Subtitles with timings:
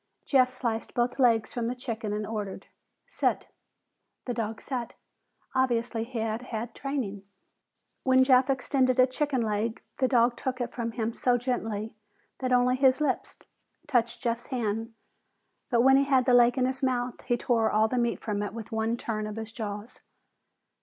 [0.25, 2.65] Jeff sliced both legs from the chicken and ordered,
[3.05, 3.49] "Sit!"
[4.25, 4.95] The dog sat;
[5.53, 7.21] obviously he had had training.
[8.01, 11.93] When Jeff extended a chicken leg, the dog took it from him so gently
[12.39, 13.37] that only his lips
[13.85, 14.95] touched Jeff's hand,
[15.69, 18.41] but when he had the leg in his mouth he tore all the meat from
[18.41, 19.99] it with one turn of his jaws.